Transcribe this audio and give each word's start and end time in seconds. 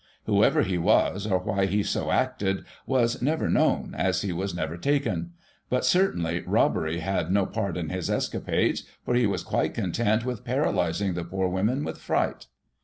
Whoever 0.25 0.63
he 0.63 0.79
was, 0.79 1.27
or 1.27 1.37
why 1.37 1.67
he 1.67 1.83
so 1.83 2.09
acted, 2.09 2.65
was 2.87 3.21
never 3.21 3.47
known, 3.51 3.93
as 3.95 4.23
he 4.23 4.31
was 4.33 4.55
never 4.55 4.75
taken; 4.75 5.33
but, 5.69 5.85
certainly, 5.85 6.41
robbery 6.47 7.01
had 7.01 7.29
no 7.29 7.45
part 7.45 7.77
in 7.77 7.89
his 7.89 8.09
escapades, 8.09 8.83
for 9.05 9.13
he 9.13 9.27
was 9.27 9.43
quite 9.43 9.75
content 9.75 10.25
with 10.25 10.43
paralysing 10.43 11.13
the 11.13 11.23
poor 11.23 11.47
women 11.49 11.83
with 11.83 11.99
fright. 11.99 12.47